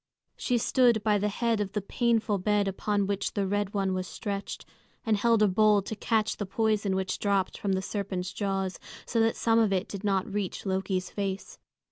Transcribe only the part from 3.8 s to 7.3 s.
was stretched, and held a bowl to catch the poison which